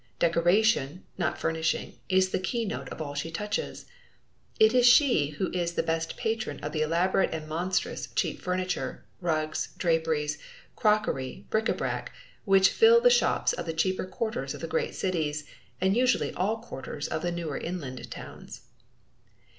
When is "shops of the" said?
13.11-13.73